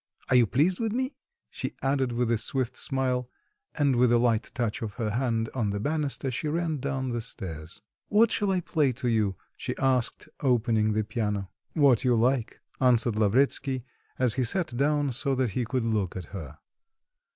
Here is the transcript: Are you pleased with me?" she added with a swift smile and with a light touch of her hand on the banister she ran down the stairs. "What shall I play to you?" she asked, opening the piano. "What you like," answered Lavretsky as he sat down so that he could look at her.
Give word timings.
Are 0.31 0.35
you 0.35 0.47
pleased 0.47 0.79
with 0.79 0.93
me?" 0.93 1.13
she 1.51 1.75
added 1.83 2.11
with 2.11 2.31
a 2.31 2.37
swift 2.39 2.75
smile 2.75 3.29
and 3.77 3.95
with 3.95 4.11
a 4.11 4.17
light 4.17 4.49
touch 4.55 4.81
of 4.81 4.93
her 4.95 5.11
hand 5.11 5.47
on 5.53 5.69
the 5.69 5.79
banister 5.79 6.31
she 6.31 6.47
ran 6.47 6.79
down 6.79 7.11
the 7.11 7.21
stairs. 7.21 7.83
"What 8.07 8.31
shall 8.31 8.49
I 8.49 8.61
play 8.61 8.93
to 8.93 9.07
you?" 9.07 9.35
she 9.55 9.77
asked, 9.77 10.27
opening 10.39 10.93
the 10.93 11.03
piano. 11.03 11.51
"What 11.73 12.03
you 12.03 12.15
like," 12.15 12.61
answered 12.79 13.15
Lavretsky 13.15 13.83
as 14.17 14.33
he 14.33 14.43
sat 14.43 14.75
down 14.75 15.11
so 15.11 15.35
that 15.35 15.51
he 15.51 15.65
could 15.65 15.85
look 15.85 16.15
at 16.15 16.25
her. 16.33 16.57